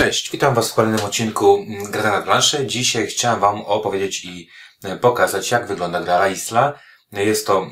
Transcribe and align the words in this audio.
Cześć, 0.00 0.30
witam 0.30 0.54
Was 0.54 0.70
w 0.70 0.74
kolejnym 0.74 1.04
odcinku 1.04 1.66
Gra 1.90 2.10
na 2.10 2.22
planszy. 2.22 2.66
Dzisiaj 2.66 3.06
chciałem 3.06 3.40
Wam 3.40 3.62
opowiedzieć 3.62 4.24
i 4.24 4.48
e, 4.84 4.96
pokazać, 4.96 5.50
jak 5.50 5.66
wygląda 5.66 6.00
gra 6.00 6.14
La 6.14 6.28
Isla. 6.28 6.78
Jest 7.12 7.46
to 7.46 7.62
e, 7.62 7.66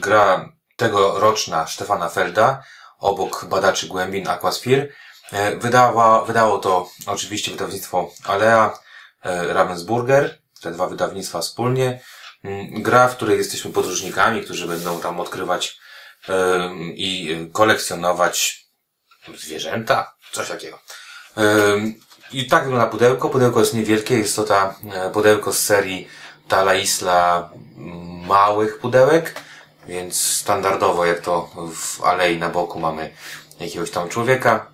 gra 0.00 0.52
tegoroczna 0.76 1.66
Stefana 1.66 2.08
Felda, 2.08 2.62
obok 2.98 3.44
badaczy 3.44 3.86
głębin 3.86 4.28
Aquasphere. 4.28 4.88
E, 5.32 5.56
wydała, 5.56 6.24
wydało 6.24 6.58
to 6.58 6.90
oczywiście 7.06 7.50
wydawnictwo 7.50 8.10
Alea, 8.24 8.78
Ravensburger, 9.24 10.38
te 10.62 10.70
dwa 10.70 10.86
wydawnictwa 10.86 11.40
wspólnie. 11.40 12.00
Mm, 12.44 12.82
gra, 12.82 13.08
w 13.08 13.16
której 13.16 13.38
jesteśmy 13.38 13.72
podróżnikami, 13.72 14.42
którzy 14.44 14.66
będą 14.66 15.00
tam 15.00 15.20
odkrywać 15.20 15.78
i 16.94 17.36
kolekcjonować 17.52 18.66
zwierzęta, 19.36 20.14
coś 20.32 20.48
takiego. 20.48 20.78
I 22.32 22.46
tak 22.46 22.64
wygląda 22.64 22.86
pudełko. 22.86 23.28
Pudełko 23.28 23.60
jest 23.60 23.74
niewielkie. 23.74 24.18
Jest 24.18 24.36
to 24.36 24.44
ta 24.44 24.74
e, 24.92 25.10
pudełko 25.10 25.52
z 25.52 25.58
serii 25.58 26.08
Tala 26.48 26.74
Isla 26.74 27.50
małych 28.26 28.78
pudełek. 28.78 29.34
Więc 29.88 30.20
standardowo, 30.20 31.04
jak 31.04 31.20
to 31.20 31.50
w 31.74 32.04
alei 32.04 32.38
na 32.38 32.48
boku 32.48 32.80
mamy 32.80 33.10
jakiegoś 33.60 33.90
tam 33.90 34.08
człowieka. 34.08 34.66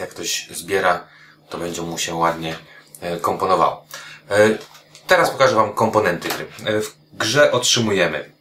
Jak 0.00 0.10
ktoś 0.10 0.48
zbiera, 0.50 1.06
to 1.48 1.58
będzie 1.58 1.82
mu 1.82 1.98
się 1.98 2.14
ładnie 2.14 2.56
e, 3.00 3.16
komponowało. 3.16 3.86
E, 4.30 4.58
teraz 5.06 5.30
pokażę 5.30 5.54
Wam 5.54 5.72
komponenty 5.72 6.28
gry. 6.28 6.46
W 6.82 6.92
grze 7.12 7.52
otrzymujemy 7.52 8.32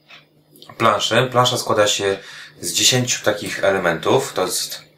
planszę. 0.78 1.28
Plansza 1.32 1.58
składa 1.58 1.88
się 1.88 2.18
z 2.62 2.74
10 2.74 3.22
takich 3.22 3.64
elementów. 3.64 4.34
To 4.34 4.46
jest 4.46 4.93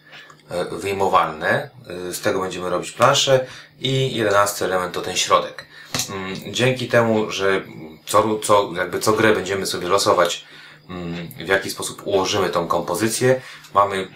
wyjmowalne. 0.71 1.69
E, 2.09 2.13
z 2.13 2.21
tego 2.21 2.39
będziemy 2.39 2.69
robić 2.69 2.91
planszę 2.91 3.45
i 3.79 4.15
jedenasty 4.15 4.65
element 4.65 4.93
to 4.93 5.01
ten 5.01 5.15
środek. 5.15 5.65
Mm, 6.09 6.53
dzięki 6.53 6.87
temu, 6.87 7.31
że 7.31 7.61
co, 8.05 8.39
co, 8.39 8.71
jakby 8.75 8.99
co 8.99 9.13
grę 9.13 9.33
będziemy 9.33 9.65
sobie 9.65 9.87
losować, 9.87 10.45
mm, 10.89 11.27
w 11.27 11.47
jaki 11.47 11.69
sposób 11.69 12.01
ułożymy 12.07 12.49
tą 12.49 12.67
kompozycję, 12.67 13.41
mamy 13.73 14.07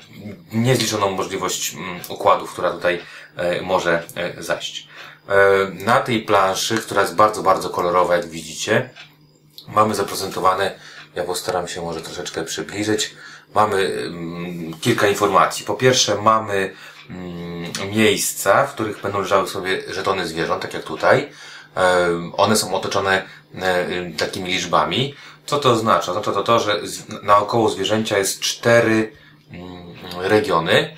niezliczoną 0.52 1.11
możliwość 1.11 1.73
mm, 1.73 2.00
układów, 2.09 2.53
która 2.53 2.72
tutaj 2.72 3.02
e, 3.35 3.61
może 3.61 4.03
zajść. 4.38 4.89
Na 5.72 6.00
tej 6.00 6.22
planszy, 6.22 6.77
która 6.77 7.02
jest 7.02 7.16
bardzo, 7.16 7.44
bardzo 7.44 7.69
kolorowa, 7.69 8.16
jak 8.16 8.27
widzicie, 8.27 8.89
mamy 9.67 9.95
zaprezentowane, 9.95 10.80
ja 11.15 11.23
postaram 11.23 11.67
się 11.67 11.81
może 11.81 12.02
troszeczkę 12.02 12.43
przybliżyć, 12.43 13.15
mamy 13.55 13.77
mm, 13.77 14.73
kilka 14.81 15.07
informacji. 15.07 15.66
Po 15.66 15.73
pierwsze 15.73 16.16
mamy 16.16 16.73
mm, 17.09 17.91
miejsca, 17.91 18.67
w 18.67 18.73
których 18.73 19.01
będą 19.01 19.19
leżały 19.21 19.47
sobie 19.47 19.81
żetony 19.93 20.27
zwierząt, 20.27 20.61
tak 20.61 20.73
jak 20.73 20.83
tutaj. 20.83 21.29
One 22.38 22.55
są 22.55 22.73
otoczone 22.73 23.25
e, 23.55 23.85
takimi 24.17 24.51
liczbami. 24.51 25.16
Co 25.45 25.57
to 25.57 25.71
oznacza? 25.71 26.11
Oznacza 26.11 26.31
to 26.31 26.43
to, 26.43 26.59
że 26.59 26.81
naokoło 27.23 27.69
zwierzęcia 27.69 28.17
jest 28.17 28.39
cztery 28.39 29.11
mm, 29.51 29.95
regiony 30.21 30.97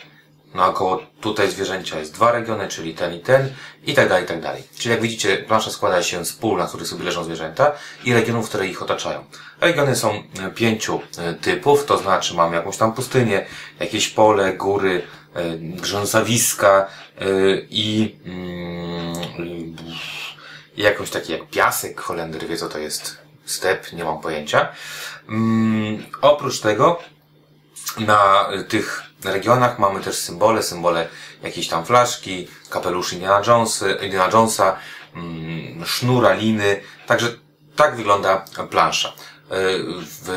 naokoło 0.54 1.04
tutaj 1.22 1.52
zwierzęcia 1.52 2.00
jest 2.00 2.14
dwa 2.14 2.32
regiony, 2.32 2.68
czyli 2.68 2.94
ten 2.94 3.14
i 3.14 3.20
ten, 3.20 3.54
i 3.86 3.94
tak 3.94 4.10
dalej, 4.10 4.24
i 4.24 4.28
tak 4.28 4.42
dalej. 4.42 4.64
Czyli 4.78 4.92
jak 4.92 5.02
widzicie, 5.02 5.38
plansza 5.38 5.72
składa 5.72 6.04
się 6.04 6.26
z 6.26 6.34
pól, 6.34 6.58
na 6.58 6.68
których 6.68 6.88
sobie 6.88 7.04
leżą 7.04 7.24
zwierzęta 7.24 7.72
i 8.04 8.14
regionów, 8.14 8.50
które 8.50 8.68
ich 8.68 8.82
otaczają. 8.82 9.24
Regiony 9.62 9.96
są 9.96 10.24
e, 10.40 10.52
pięciu 10.52 11.02
e, 11.18 11.34
typów, 11.34 11.86
to 11.86 11.98
znaczy 11.98 12.34
mamy 12.34 12.56
jakąś 12.56 12.78
tam 12.78 12.94
pustynię, 12.94 13.46
jakieś 13.80 14.08
pole, 14.10 14.54
góry, 14.54 15.02
e, 15.34 15.58
grzązawiska 15.58 16.88
i 17.70 18.16
mm, 18.26 19.76
jakąś 20.78 21.10
takie 21.10 21.34
jak 21.34 21.50
piasek, 21.50 22.02
Holender 22.02 22.48
wie 22.48 22.58
co 22.58 22.70
to 22.70 22.80
jest 22.80 23.18
step, 23.46 23.94
nie 23.94 24.04
mam 24.04 24.22
pojęcia. 24.22 24.68
Mm, 25.30 26.04
oprócz 26.22 26.60
tego 26.60 27.00
na 27.98 28.50
tych 28.68 29.11
regionach 29.26 29.80
mamy 29.80 30.02
też 30.02 30.16
symbole, 30.16 30.64
symbole 30.64 31.08
jakiejś 31.44 31.68
tam 31.68 31.86
flaszki, 31.86 32.48
kapelusz 32.70 33.14
Indiana, 33.14 33.42
Jonesy, 33.48 33.98
Indiana 34.02 34.30
Jonesa, 34.34 34.78
mm, 35.16 35.86
sznura, 35.86 36.34
liny. 36.34 36.82
Także 37.08 37.28
tak 37.76 37.96
wygląda 37.96 38.46
plansza. 38.70 39.10
E, 39.10 39.14
w 40.22 40.30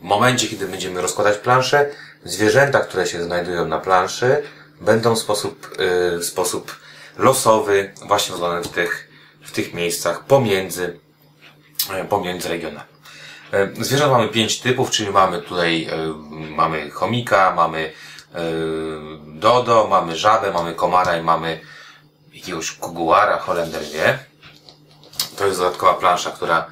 momencie, 0.00 0.48
kiedy 0.48 0.68
będziemy 0.68 1.00
rozkładać 1.00 1.38
planszę, 1.38 1.90
zwierzęta, 2.24 2.80
które 2.80 3.06
się 3.06 3.24
znajdują 3.24 3.64
na 3.64 3.78
planszy, 3.78 4.42
będą 4.80 5.14
w 5.14 5.18
sposób, 5.18 5.70
e, 5.78 6.18
w 6.18 6.24
sposób 6.24 6.76
losowy 7.18 7.92
właśnie 8.06 8.34
względem 8.34 8.64
w 8.64 8.68
tych, 8.68 9.08
w 9.42 9.52
tych 9.52 9.74
miejscach 9.74 10.24
pomiędzy, 10.24 10.98
e, 11.90 12.04
pomiędzy 12.04 12.48
regionami. 12.48 12.95
E, 13.52 13.84
zwierząt 13.84 14.12
mamy 14.12 14.28
pięć 14.28 14.60
typów, 14.60 14.90
czyli 14.90 15.10
mamy 15.10 15.42
tutaj, 15.42 15.84
e, 15.84 16.14
mamy 16.56 16.90
chomika, 16.90 17.52
mamy 17.56 17.92
e, 18.34 18.42
dodo, 19.26 19.86
mamy 19.90 20.16
żabę, 20.16 20.52
mamy 20.52 20.74
komara 20.74 21.16
i 21.16 21.22
mamy 21.22 21.60
jakiegoś 22.32 22.72
kuguara, 22.72 23.38
Holender 23.38 23.82
wie. 23.92 24.18
To 25.36 25.46
jest 25.46 25.58
dodatkowa 25.58 25.94
plansza, 25.94 26.30
która, 26.30 26.66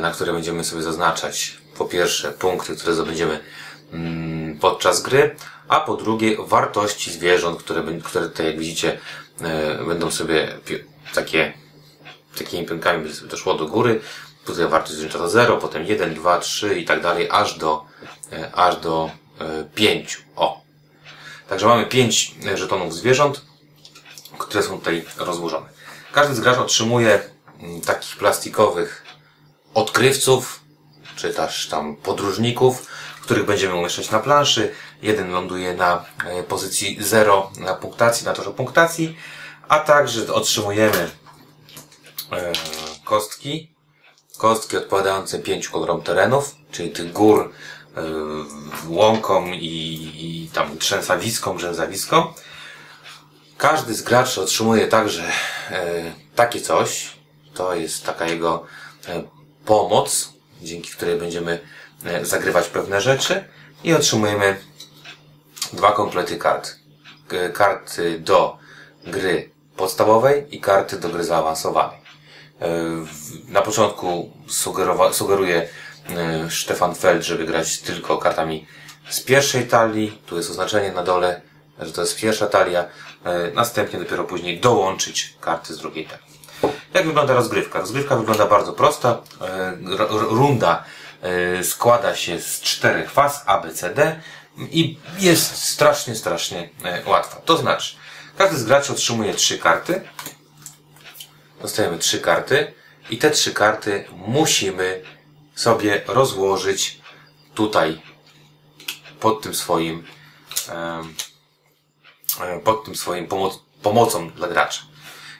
na 0.00 0.10
której 0.10 0.34
będziemy 0.34 0.64
sobie 0.64 0.82
zaznaczać 0.82 1.58
po 1.78 1.84
pierwsze 1.84 2.32
punkty, 2.32 2.76
które 2.76 2.94
zdobędziemy 2.94 3.40
mm, 3.92 4.58
podczas 4.58 5.02
gry, 5.02 5.36
a 5.68 5.80
po 5.80 5.96
drugie 5.96 6.36
wartości 6.38 7.12
zwierząt, 7.12 7.62
które, 7.62 7.82
które 8.04 8.28
tutaj 8.28 8.46
jak 8.46 8.58
widzicie 8.58 8.98
będą 9.86 10.10
sobie 10.10 10.48
takie 11.14 11.52
takimi 12.38 12.66
pionkami 12.66 13.02
będzie 13.02 13.16
sobie 13.16 13.30
to 13.30 13.36
szło 13.36 13.54
do 13.54 13.66
góry. 13.66 14.00
Tutaj 14.48 14.68
wartość 14.68 14.92
zwierzęcia 14.92 15.18
to 15.18 15.28
0, 15.28 15.56
potem 15.56 15.86
1, 15.86 16.14
2, 16.14 16.38
3 16.38 16.78
i 16.78 16.84
tak 16.84 17.02
dalej, 17.02 17.28
aż 17.30 17.58
do, 17.58 17.84
e, 18.32 18.54
aż 18.54 18.76
do 18.76 19.10
5. 19.74 20.14
E, 20.14 20.18
o. 20.36 20.60
Także 21.48 21.66
mamy 21.66 21.86
5 21.86 22.34
żetonów 22.54 22.94
zwierząt, 22.94 23.42
które 24.38 24.62
są 24.62 24.78
tutaj 24.78 25.04
rozłożone. 25.18 25.66
Każdy 26.12 26.34
z 26.34 26.40
graczy 26.40 26.60
otrzymuje 26.60 27.20
mm, 27.60 27.80
takich 27.80 28.16
plastikowych 28.16 29.04
odkrywców, 29.74 30.60
czy 31.16 31.34
też 31.34 31.66
tam 31.66 31.96
podróżników, 31.96 32.86
których 33.22 33.44
będziemy 33.44 33.74
umieszczać 33.74 34.10
na 34.10 34.18
planszy. 34.18 34.74
Jeden 35.02 35.30
ląduje 35.30 35.74
na 35.74 36.04
e, 36.24 36.42
pozycji 36.42 36.96
0 37.00 37.50
na 37.58 37.74
punktacji, 37.74 38.26
na 38.26 38.32
torze 38.32 38.50
punktacji, 38.50 39.16
a 39.68 39.78
także 39.78 40.32
otrzymujemy 40.34 41.10
kostki 43.04 43.77
Kostki 44.38 44.76
odpowiadające 44.76 45.38
pięciu 45.38 45.72
kolorom 45.72 46.02
terenów, 46.02 46.54
czyli 46.70 46.90
tych 46.90 47.12
gór, 47.12 47.52
yy, 47.96 48.02
łąkom 48.88 49.54
i, 49.54 50.10
i 50.16 50.50
tam 50.54 50.78
trzęsawiskom, 50.78 51.56
grzęzawiskom. 51.56 52.34
Każdy 53.56 53.94
z 53.94 54.02
graczy 54.02 54.40
otrzymuje 54.40 54.88
także 54.88 55.22
yy, 55.22 55.76
takie 56.34 56.60
coś. 56.60 57.16
To 57.54 57.74
jest 57.74 58.04
taka 58.04 58.26
jego 58.26 58.64
yy, 59.08 59.28
pomoc, 59.64 60.32
dzięki 60.62 60.90
której 60.90 61.18
będziemy 61.18 61.60
zagrywać 62.22 62.68
pewne 62.68 63.00
rzeczy 63.00 63.44
i 63.84 63.94
otrzymujemy 63.94 64.60
dwa 65.72 65.92
komplety 65.92 66.36
kart. 66.36 66.76
Karty 67.54 68.18
do 68.18 68.58
gry 69.06 69.50
podstawowej 69.76 70.56
i 70.56 70.60
karty 70.60 70.98
do 70.98 71.08
gry 71.08 71.24
zaawansowanej. 71.24 71.97
E, 72.60 72.68
na 73.48 73.62
początku 73.62 74.30
sugeruje 75.12 75.68
e, 76.08 76.50
Stefan 76.50 76.94
Feld, 76.94 77.22
żeby 77.22 77.44
grać 77.44 77.78
tylko 77.78 78.18
kartami 78.18 78.66
z 79.08 79.20
pierwszej 79.20 79.66
talii. 79.66 80.22
Tu 80.26 80.36
jest 80.36 80.50
oznaczenie 80.50 80.92
na 80.92 81.02
dole, 81.02 81.40
że 81.80 81.92
to 81.92 82.00
jest 82.00 82.20
pierwsza 82.20 82.46
talia. 82.46 82.84
E, 83.24 83.50
następnie 83.54 83.98
dopiero 83.98 84.24
później 84.24 84.60
dołączyć 84.60 85.34
karty 85.40 85.74
z 85.74 85.78
drugiej 85.78 86.06
talii. 86.06 86.38
Jak 86.94 87.06
wygląda 87.06 87.34
rozgrywka? 87.34 87.80
Rozgrywka 87.80 88.16
wygląda 88.16 88.46
bardzo 88.46 88.72
prosta. 88.72 89.18
Runda 90.10 90.84
składa 91.62 92.16
się 92.16 92.40
z 92.40 92.60
czterech 92.60 93.10
faz 93.10 93.42
A, 93.46 93.60
B, 93.60 93.74
C, 93.74 93.94
D 93.94 94.20
i 94.58 94.98
jest 95.18 95.56
strasznie, 95.56 96.14
strasznie 96.14 96.68
łatwa. 97.06 97.40
To 97.44 97.56
znaczy, 97.56 97.96
każdy 98.38 98.58
z 98.58 98.64
graczy 98.64 98.92
otrzymuje 98.92 99.34
trzy 99.34 99.58
karty 99.58 100.00
dostajemy 101.62 101.98
trzy 101.98 102.20
karty 102.20 102.74
i 103.10 103.18
te 103.18 103.30
trzy 103.30 103.54
karty 103.54 104.04
musimy 104.12 105.02
sobie 105.54 106.02
rozłożyć 106.06 107.00
tutaj 107.54 108.00
pod 109.20 109.42
tym 109.42 109.54
swoim 109.54 110.06
pod 112.64 112.84
tym 112.84 112.96
swoim 112.96 113.26
pomoc, 113.26 113.60
pomocą 113.82 114.30
dla 114.30 114.48
gracza. 114.48 114.82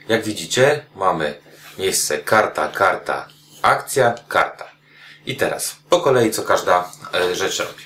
Jak 0.09 0.25
widzicie, 0.25 0.87
mamy 0.97 1.41
miejsce 1.79 2.19
karta, 2.19 2.69
karta, 2.69 3.29
akcja, 3.63 4.15
karta. 4.29 4.65
I 5.27 5.37
teraz 5.37 5.77
po 5.89 6.01
kolei 6.01 6.31
co 6.31 6.43
każda 6.43 6.91
e, 7.15 7.35
rzecz 7.35 7.59
robi. 7.59 7.85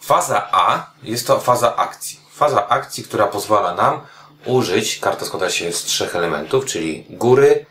Faza 0.00 0.48
A 0.52 0.90
jest 1.02 1.26
to 1.26 1.40
faza 1.40 1.76
akcji. 1.76 2.20
faza 2.32 2.68
akcji, 2.68 3.04
która 3.04 3.26
pozwala 3.26 3.74
nam 3.74 4.06
użyć, 4.46 4.98
karta 4.98 5.26
składa 5.26 5.50
się 5.50 5.72
z 5.72 5.84
trzech 5.84 6.16
elementów, 6.16 6.64
czyli 6.64 7.06
góry, 7.10 7.66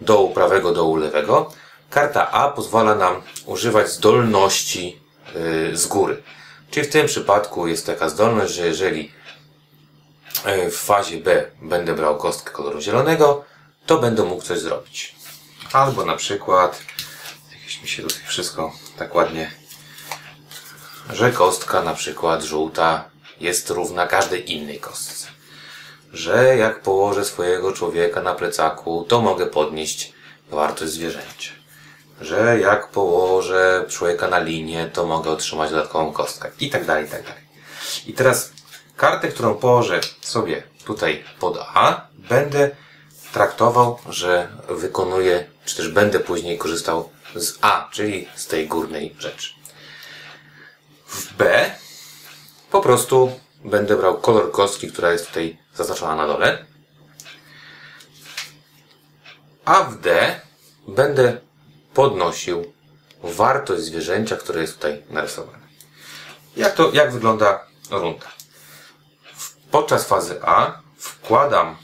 dołu 0.00 0.30
prawego, 0.30 0.72
dołu 0.72 0.96
lewego. 0.96 1.52
Karta 1.90 2.30
A 2.30 2.48
pozwala 2.48 2.94
nam 2.94 3.22
używać 3.46 3.90
zdolności 3.90 5.00
yy, 5.34 5.76
z 5.76 5.86
góry. 5.86 6.22
Czyli 6.70 6.86
w 6.86 6.90
tym 6.90 7.06
przypadku 7.06 7.66
jest 7.66 7.86
taka 7.86 8.08
zdolność, 8.08 8.54
że 8.54 8.66
jeżeli 8.66 9.12
yy, 10.46 10.70
w 10.70 10.76
fazie 10.76 11.16
B 11.18 11.44
będę 11.62 11.94
brał 11.94 12.16
kostkę 12.16 12.50
koloru 12.50 12.80
zielonego, 12.80 13.44
to 13.86 13.98
będę 13.98 14.22
mógł 14.22 14.42
coś 14.42 14.58
zrobić. 14.58 15.14
Albo 15.72 16.04
na 16.04 16.16
przykład, 16.16 16.82
jakieś 17.52 17.82
mi 17.82 17.88
się 17.88 18.02
tutaj 18.02 18.22
wszystko 18.26 18.72
tak 18.98 19.14
ładnie, 19.14 19.50
że 21.12 21.32
kostka 21.32 21.82
na 21.82 21.94
przykład 21.94 22.42
żółta 22.42 23.04
jest 23.40 23.70
równa 23.70 24.06
każdej 24.06 24.52
innej 24.52 24.80
kostce. 24.80 25.27
Że 26.12 26.56
jak 26.56 26.80
położę 26.80 27.24
swojego 27.24 27.72
człowieka 27.72 28.22
na 28.22 28.34
plecaku, 28.34 29.04
to 29.08 29.20
mogę 29.20 29.46
podnieść 29.46 30.12
wartość 30.50 30.92
zwierzęcia. 30.92 31.52
Że 32.20 32.58
jak 32.60 32.88
położę 32.88 33.84
człowieka 33.88 34.28
na 34.28 34.38
linię, 34.38 34.90
to 34.92 35.06
mogę 35.06 35.30
otrzymać 35.30 35.70
dodatkową 35.70 36.12
kostkę. 36.12 36.50
I 36.60 36.70
tak 36.70 36.84
dalej, 36.84 37.06
i 37.06 37.08
tak 37.08 37.22
dalej. 37.22 37.42
I 38.06 38.12
teraz 38.12 38.52
kartę, 38.96 39.28
którą 39.28 39.54
położę 39.54 40.00
sobie 40.20 40.62
tutaj 40.84 41.24
pod 41.40 41.58
A, 41.74 42.06
będę 42.18 42.70
traktował, 43.32 43.98
że 44.08 44.48
wykonuję, 44.68 45.44
czy 45.64 45.76
też 45.76 45.88
będę 45.88 46.20
później 46.20 46.58
korzystał 46.58 47.10
z 47.34 47.58
A, 47.60 47.88
czyli 47.92 48.28
z 48.34 48.46
tej 48.46 48.68
górnej 48.68 49.16
rzeczy. 49.18 49.50
W 51.06 51.36
B 51.36 51.70
po 52.70 52.80
prostu 52.80 53.32
będę 53.64 53.96
brał 53.96 54.20
kolor 54.20 54.52
kostki, 54.52 54.92
która 54.92 55.12
jest 55.12 55.26
tutaj 55.26 55.58
zaznaczona 55.74 56.16
na 56.16 56.26
dole. 56.26 56.66
A 59.64 59.84
w 59.84 60.00
D 60.00 60.40
będę 60.88 61.40
podnosił 61.94 62.72
wartość 63.22 63.82
zwierzęcia, 63.82 64.36
które 64.36 64.60
jest 64.60 64.74
tutaj 64.74 65.02
narysowane. 65.10 65.68
Jak 66.56 66.74
to, 66.74 66.90
jak 66.92 67.12
wygląda 67.12 67.66
runda? 67.90 68.26
Podczas 69.70 70.04
fazy 70.04 70.40
A 70.42 70.80
wkładam 70.98 71.76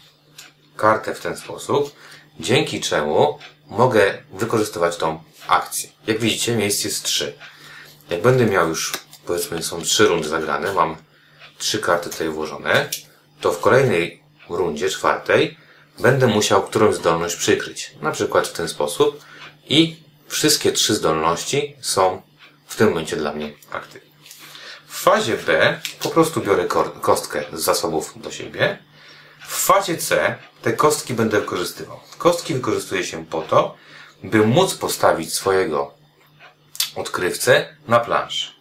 kartę 0.76 1.14
w 1.14 1.20
ten 1.20 1.36
sposób, 1.36 1.94
dzięki 2.40 2.80
czemu 2.80 3.38
mogę 3.66 4.22
wykorzystywać 4.32 4.96
tą 4.96 5.22
akcję. 5.46 5.90
Jak 6.06 6.18
widzicie, 6.18 6.56
miejsc 6.56 6.84
jest 6.84 7.04
3. 7.04 7.38
Jak 8.10 8.22
będę 8.22 8.46
miał 8.46 8.68
już, 8.68 8.92
powiedzmy, 9.26 9.62
są 9.62 9.82
trzy 9.82 10.06
rundy 10.06 10.28
zagrane, 10.28 10.72
mam 10.72 10.96
trzy 11.64 11.78
karty 11.78 12.10
tutaj 12.10 12.28
włożone, 12.28 12.90
to 13.40 13.52
w 13.52 13.60
kolejnej 13.60 14.22
rundzie, 14.48 14.90
czwartej, 14.90 15.56
będę 15.98 16.26
musiał 16.26 16.62
którąś 16.62 16.94
zdolność 16.94 17.36
przykryć. 17.36 17.94
Na 18.00 18.10
przykład 18.10 18.48
w 18.48 18.52
ten 18.52 18.68
sposób 18.68 19.24
i 19.68 19.96
wszystkie 20.28 20.72
trzy 20.72 20.94
zdolności 20.94 21.76
są 21.80 22.22
w 22.66 22.76
tym 22.76 22.88
momencie 22.88 23.16
dla 23.16 23.32
mnie 23.32 23.52
aktywne. 23.72 24.10
W 24.86 25.00
fazie 25.00 25.36
B 25.36 25.80
po 26.02 26.08
prostu 26.08 26.40
biorę 26.40 26.66
kostkę 27.00 27.44
z 27.52 27.60
zasobów 27.60 28.12
do 28.16 28.30
siebie. 28.30 28.78
W 29.46 29.56
fazie 29.56 29.96
C 29.96 30.36
te 30.62 30.72
kostki 30.72 31.14
będę 31.14 31.40
wykorzystywał. 31.40 32.00
Kostki 32.18 32.54
wykorzystuje 32.54 33.04
się 33.04 33.26
po 33.26 33.42
to, 33.42 33.76
by 34.22 34.46
móc 34.46 34.74
postawić 34.74 35.34
swojego 35.34 35.94
odkrywcę 36.96 37.76
na 37.88 38.00
planszy. 38.00 38.52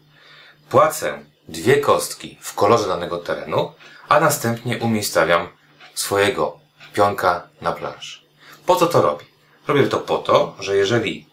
Płacę 0.69 1.32
dwie 1.47 1.77
kostki 1.77 2.37
w 2.41 2.53
kolorze 2.53 2.87
danego 2.87 3.17
terenu, 3.17 3.73
a 4.09 4.19
następnie 4.19 4.77
umiejscawiam 4.77 5.47
swojego 5.93 6.59
pionka 6.93 7.47
na 7.61 7.71
planszy. 7.71 8.19
Po 8.65 8.75
co 8.75 8.87
to 8.87 9.01
robię? 9.01 9.25
Robię 9.67 9.87
to 9.87 9.97
po 9.97 10.17
to, 10.17 10.55
że 10.59 10.75
jeżeli 10.75 11.27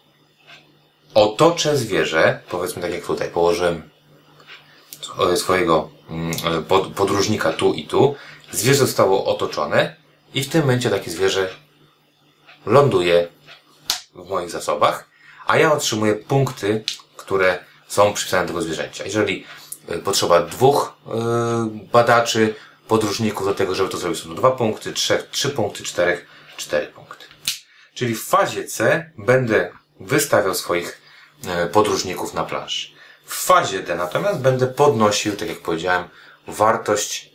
otoczę 1.13 1.77
zwierzę, 1.77 2.41
powiedzmy 2.49 2.81
tak 2.81 2.93
jak 2.93 3.05
tutaj, 3.05 3.29
położyłem 3.29 3.89
swojego 5.35 5.89
mm, 6.09 6.33
podróżnika 6.95 7.53
tu 7.53 7.73
i 7.73 7.87
tu, 7.87 8.15
zwierzę 8.51 8.79
zostało 8.79 9.25
otoczone 9.25 9.95
i 10.33 10.43
w 10.43 10.49
tym 10.49 10.61
momencie 10.61 10.89
takie 10.89 11.11
zwierzę 11.11 11.49
ląduje 12.65 13.27
w 14.15 14.29
moich 14.29 14.49
zasobach, 14.49 15.09
a 15.47 15.57
ja 15.57 15.73
otrzymuję 15.73 16.15
punkty, 16.15 16.83
które 17.17 17.59
są 17.87 18.13
przypisane 18.13 18.43
do 18.43 18.47
tego 18.47 18.61
zwierzęcia. 18.61 19.05
Jeżeli 19.05 19.45
potrzeba 20.03 20.41
dwóch 20.41 20.93
y, 21.07 21.09
badaczy, 21.91 22.55
podróżników 22.87 23.45
do 23.45 23.53
tego, 23.53 23.75
żeby 23.75 23.89
to 23.89 23.97
zrobić, 23.97 24.23
są 24.23 24.35
dwa 24.35 24.51
punkty, 24.51 24.93
trzech, 24.93 25.29
trzy 25.31 25.49
punkty, 25.49 25.83
czterech, 25.83 26.25
cztery 26.57 26.87
punkty. 26.87 27.25
Czyli 27.93 28.15
w 28.15 28.23
fazie 28.23 28.63
C 28.63 29.09
będę 29.17 29.71
wystawiał 29.99 30.55
swoich 30.55 31.01
y, 31.65 31.67
podróżników 31.67 32.33
na 32.33 32.43
planszy. 32.43 32.87
W 33.25 33.35
fazie 33.35 33.79
D 33.79 33.95
natomiast 33.95 34.39
będę 34.39 34.67
podnosił, 34.67 35.35
tak 35.35 35.49
jak 35.49 35.59
powiedziałem, 35.59 36.03
wartość 36.47 37.31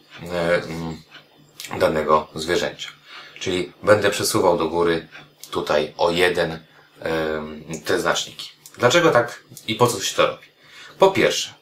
danego 1.79 2.29
zwierzęcia. 2.35 2.89
Czyli 3.41 3.73
będę 3.83 4.11
przesuwał 4.11 4.59
do 4.59 4.69
góry 4.69 5.09
tutaj 5.51 5.95
o 5.97 6.11
jeden 6.11 6.59
te 7.85 8.01
znaczniki. 8.01 8.51
Dlaczego 8.79 9.11
tak 9.11 9.43
i 9.67 9.75
po 9.75 9.87
co 9.87 10.01
się 10.01 10.17
to 10.17 10.27
robi? 10.27 10.47
Po 10.99 11.11
pierwsze, 11.11 11.55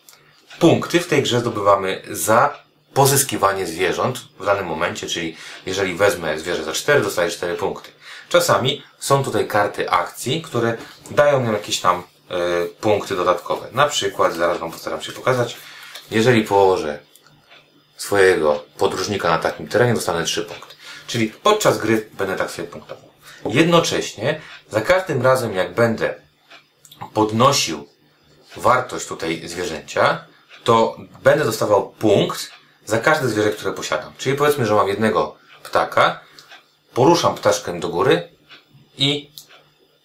punkty 0.58 1.00
w 1.00 1.06
tej 1.06 1.22
grze 1.22 1.40
zdobywamy 1.40 2.02
za 2.10 2.64
pozyskiwanie 2.94 3.66
zwierząt 3.66 4.18
w 4.40 4.44
danym 4.44 4.66
momencie, 4.66 5.06
czyli 5.06 5.36
jeżeli 5.66 5.94
wezmę 5.94 6.38
zwierzę 6.38 6.64
za 6.64 6.72
4, 6.72 7.02
dostaję 7.02 7.30
4 7.30 7.54
punkty. 7.54 7.90
Czasami 8.28 8.82
są 8.98 9.24
tutaj 9.24 9.48
karty 9.48 9.90
akcji, 9.90 10.42
które 10.42 10.76
dają 11.10 11.42
nam 11.42 11.52
jakieś 11.52 11.80
tam 11.80 12.02
y, 12.02 12.74
punkty 12.80 13.16
dodatkowe. 13.16 13.66
Na 13.72 13.88
przykład, 13.88 14.34
zaraz 14.34 14.58
Wam 14.58 14.72
postaram 14.72 15.02
się 15.02 15.12
pokazać, 15.12 15.56
jeżeli 16.10 16.44
położę 16.44 16.98
swojego 17.96 18.64
podróżnika 18.78 19.30
na 19.30 19.38
takim 19.38 19.68
terenie, 19.68 19.94
dostanę 19.94 20.24
3 20.24 20.42
punkty. 20.42 20.74
Czyli 21.06 21.28
podczas 21.28 21.78
gry 21.78 22.08
będę 22.12 22.36
tak 22.36 22.50
sobie 22.50 22.68
punktował. 22.68 23.04
Jednocześnie, 23.44 24.40
za 24.70 24.80
każdym 24.80 25.22
razem 25.22 25.54
jak 25.54 25.74
będę 25.74 26.14
podnosił 27.14 27.88
wartość 28.56 29.06
tutaj 29.06 29.48
zwierzęcia, 29.48 30.24
to 30.64 30.96
będę 31.22 31.44
dostawał 31.44 31.90
punkt 31.90 32.50
za 32.87 32.99
każde 32.99 33.28
zwierzę, 33.28 33.50
które 33.50 33.72
posiadam. 33.72 34.12
Czyli 34.19 34.37
powiedzmy, 34.37 34.66
że 34.66 34.75
mam 34.75 34.88
jednego 34.88 35.37
ptaka, 35.62 36.20
poruszam 36.94 37.34
ptaszkiem 37.34 37.81
do 37.81 37.88
góry 37.88 38.29
i 38.98 39.31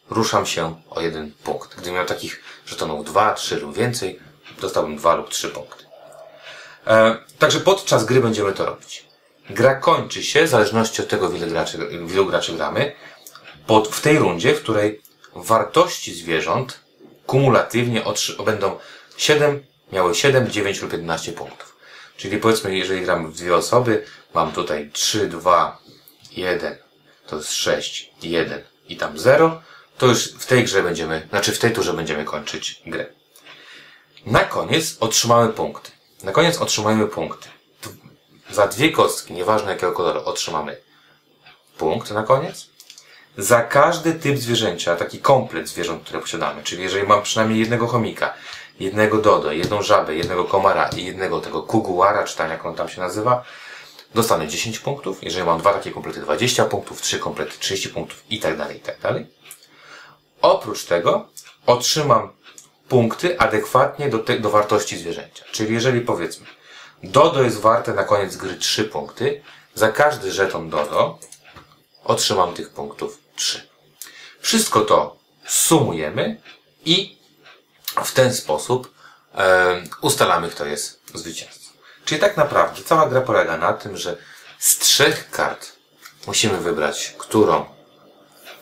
ruszam 0.09 0.45
się 0.45 0.81
o 0.89 1.01
jeden 1.01 1.31
punkt. 1.43 1.75
Gdybym 1.75 1.93
miał 1.93 2.05
takich 2.05 2.43
żetonów 2.65 3.05
dwa, 3.05 3.33
trzy 3.33 3.59
lub 3.59 3.75
więcej, 3.75 4.19
dostałbym 4.61 4.97
dwa 4.97 5.15
lub 5.15 5.29
trzy 5.29 5.49
punkty. 5.49 5.85
E, 6.87 7.17
także 7.39 7.59
podczas 7.59 8.05
gry 8.05 8.21
będziemy 8.21 8.53
to 8.53 8.65
robić. 8.65 9.05
Gra 9.49 9.75
kończy 9.75 10.23
się, 10.23 10.45
w 10.45 10.49
zależności 10.49 11.01
od 11.01 11.07
tego, 11.07 11.31
ile 11.31 11.47
graczy, 11.47 11.77
ilu 11.91 12.25
graczy 12.25 12.53
gramy, 12.53 12.95
pod, 13.67 13.87
w 13.87 14.01
tej 14.01 14.19
rundzie, 14.19 14.55
w 14.55 14.61
której 14.61 15.01
wartości 15.35 16.13
zwierząt 16.13 16.79
kumulatywnie 17.25 18.03
będą 18.45 18.79
7, 19.17 19.63
miały 19.91 20.15
7, 20.15 20.51
9 20.51 20.81
lub 20.81 20.91
11 20.91 21.31
punktów. 21.31 21.77
Czyli 22.17 22.37
powiedzmy, 22.37 22.77
jeżeli 22.77 23.01
gramy 23.01 23.27
w 23.27 23.33
dwie 23.33 23.55
osoby, 23.55 24.05
mam 24.33 24.51
tutaj 24.51 24.89
3, 24.93 25.27
2, 25.27 25.79
1, 26.31 26.77
to 27.27 27.35
jest 27.35 27.53
6, 27.53 28.11
1 28.23 28.63
i 28.89 28.97
tam 28.97 29.19
0, 29.19 29.61
to 29.97 30.05
już 30.05 30.33
w 30.33 30.45
tej 30.45 30.63
grze 30.63 30.83
będziemy, 30.83 31.27
znaczy 31.29 31.51
w 31.51 31.59
tej 31.59 31.71
turze 31.71 31.93
będziemy 31.93 32.25
kończyć 32.25 32.81
grę. 32.85 33.05
Na 34.25 34.39
koniec 34.39 34.97
otrzymamy 34.99 35.53
punkty. 35.53 35.91
Na 36.23 36.31
koniec 36.31 36.57
otrzymujemy 36.57 37.07
punkty. 37.07 37.49
Za 38.51 38.67
dwie 38.67 38.91
kostki, 38.91 39.33
nieważne 39.33 39.71
jakiego 39.71 39.91
koloru, 39.91 40.21
otrzymamy 40.25 40.77
punkt 41.77 42.11
na 42.11 42.23
koniec. 42.23 42.67
Za 43.37 43.61
każdy 43.61 44.13
typ 44.13 44.37
zwierzęcia, 44.37 44.95
taki 44.95 45.19
komplet 45.19 45.69
zwierząt, 45.69 46.03
które 46.03 46.19
posiadamy, 46.19 46.63
czyli 46.63 46.83
jeżeli 46.83 47.07
mam 47.07 47.23
przynajmniej 47.23 47.59
jednego 47.59 47.87
chomika, 47.87 48.33
jednego 48.79 49.17
dodo, 49.17 49.51
jedną 49.51 49.81
żabę, 49.81 50.15
jednego 50.15 50.45
komara 50.45 50.89
i 50.97 51.05
jednego 51.05 51.41
tego 51.41 51.63
kuguara, 51.63 52.23
czy 52.23 52.37
tam 52.37 52.49
jak 52.49 52.65
on 52.65 52.75
tam 52.75 52.89
się 52.89 53.01
nazywa, 53.01 53.43
dostanę 54.15 54.47
10 54.47 54.79
punktów. 54.79 55.23
Jeżeli 55.23 55.45
mam 55.45 55.59
dwa 55.59 55.73
takie 55.73 55.91
komplety, 55.91 56.21
20 56.21 56.65
punktów, 56.65 57.01
trzy 57.01 57.19
komplety, 57.19 57.51
30 57.59 57.89
punktów 57.89 58.23
i 58.29 58.39
tak 58.39 58.57
dalej, 58.57 58.77
i 58.77 58.79
tak 58.79 58.99
dalej. 58.99 59.25
Oprócz 60.41 60.85
tego 60.85 61.27
otrzymam 61.65 62.29
punkty 62.89 63.39
adekwatnie 63.39 64.09
do, 64.09 64.19
te, 64.19 64.39
do 64.39 64.49
wartości 64.49 64.97
zwierzęcia. 64.97 65.45
Czyli 65.51 65.73
jeżeli 65.73 66.01
powiedzmy, 66.01 66.45
Dodo 67.03 67.43
jest 67.43 67.59
warte 67.59 67.93
na 67.93 68.03
koniec 68.03 68.35
gry 68.35 68.55
3 68.55 68.83
punkty, 68.83 69.41
za 69.75 69.91
każdy 69.91 70.31
żeton 70.31 70.69
Dodo 70.69 71.19
otrzymam 72.03 72.53
tych 72.53 72.69
punktów 72.69 73.17
3. 73.35 73.69
Wszystko 74.39 74.81
to 74.81 75.15
sumujemy 75.45 76.41
i 76.85 77.18
w 78.03 78.11
ten 78.11 78.33
sposób 78.33 78.93
e, 79.35 79.81
ustalamy, 80.01 80.49
kto 80.49 80.65
jest 80.65 81.01
zwycięzcą. 81.13 81.69
Czyli 82.05 82.21
tak 82.21 82.37
naprawdę 82.37 82.81
cała 82.83 83.09
gra 83.09 83.21
polega 83.21 83.57
na 83.57 83.73
tym, 83.73 83.97
że 83.97 84.17
z 84.59 84.77
trzech 84.77 85.31
kart 85.31 85.71
musimy 86.27 86.57
wybrać, 86.57 87.15
którą, 87.17 87.65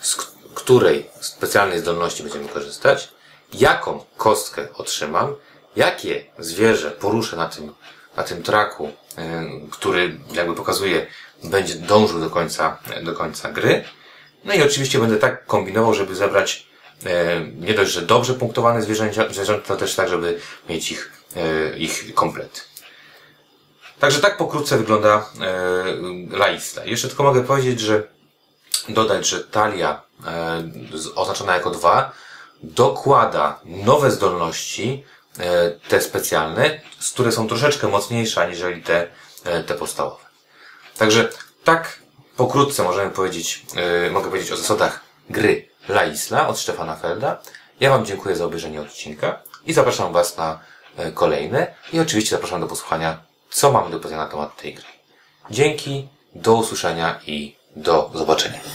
z 0.02 0.16
której 0.56 1.10
specjalnej 1.22 1.80
zdolności 1.80 2.24
będziemy 2.24 2.50
korzystać, 2.50 3.10
jaką 3.54 4.06
kostkę 4.18 4.68
otrzymam, 4.74 5.36
jakie 5.76 6.26
zwierzę 6.40 6.92
poruszę 6.92 7.36
na 7.36 7.50
tym, 7.50 7.74
na 8.16 8.24
tym 8.24 8.44
traku, 8.44 8.88
y, 8.88 8.92
który 9.72 10.20
jakby 10.34 10.56
pokazuje, 10.56 11.08
będzie 11.44 11.76
dążył 11.76 12.20
do 12.20 12.30
końca, 12.30 12.78
do 13.04 13.14
końca 13.14 13.52
gry. 13.52 13.84
No 14.44 14.54
i 14.54 14.62
oczywiście 14.62 15.00
będę 15.00 15.18
tak 15.18 15.46
kombinował, 15.46 15.94
żeby 15.94 16.16
zebrać 16.16 16.67
e, 16.67 16.67
nie 17.60 17.74
dość, 17.74 17.92
że 17.92 18.02
dobrze 18.02 18.34
punktowane 18.34 18.82
zwierzęcia, 18.82 19.30
zwierzęta, 19.34 19.68
to 19.68 19.78
też 19.78 19.96
tak, 19.96 20.10
żeby 20.10 20.40
mieć 20.70 20.92
ich, 20.92 21.12
e, 21.36 21.78
ich 21.78 22.14
komplet. 22.14 22.68
Także 24.00 24.20
tak 24.20 24.38
pokrótce 24.38 24.78
wygląda 24.78 25.30
e, 25.42 26.38
Laisla. 26.38 26.86
Jeszcze 26.86 27.08
tylko 27.08 27.24
mogę 27.24 27.44
powiedzieć, 27.44 27.80
że 27.80 28.04
dodać, 28.90 29.28
że 29.28 29.44
talia 29.44 30.02
e, 30.26 30.64
oznaczona 31.16 31.56
jako 31.56 31.70
2 31.70 32.12
dokłada 32.64 33.60
nowe 33.66 34.12
zdolności, 34.12 35.04
e, 35.40 35.72
te 35.72 36.02
specjalne, 36.02 36.82
które 37.14 37.32
są 37.32 37.48
troszeczkę 37.48 37.88
mocniejsze 37.88 38.42
aniżeli 38.42 38.84
te, 38.84 39.08
e, 39.44 39.64
te 39.64 39.74
podstawowe. 39.74 40.24
Także 40.98 41.30
tak 41.64 42.00
pokrótce 42.38 42.84
możemy 42.84 43.12
powiedzieć, 43.12 43.66
e, 43.76 44.12
mogę 44.12 44.30
powiedzieć 44.30 44.52
o 44.52 44.58
zasadach 44.58 45.00
gry 45.30 45.70
La 45.88 46.04
Isla 46.06 46.48
od 46.48 46.60
Stefana 46.60 46.96
Felda. 46.96 47.42
Ja 47.80 47.90
Wam 47.90 48.06
dziękuję 48.06 48.36
za 48.36 48.46
obejrzenie 48.46 48.82
odcinka 48.82 49.42
i 49.66 49.74
zapraszam 49.74 50.14
Was 50.14 50.38
na 50.38 50.60
e, 50.98 51.12
kolejne 51.12 51.74
i 51.94 52.00
oczywiście 52.00 52.36
zapraszam 52.36 52.62
do 52.62 52.68
posłuchania, 52.68 53.18
co 53.50 53.72
mamy 53.72 53.92
do 53.92 53.98
powiedzenia 53.98 54.24
na 54.24 54.30
temat 54.30 54.58
tej 54.58 54.74
gry. 54.74 54.86
Dzięki, 55.52 56.08
do 56.36 56.56
usłyszenia 56.56 57.20
i 57.28 57.56
do 57.76 58.12
zobaczenia. 58.14 58.60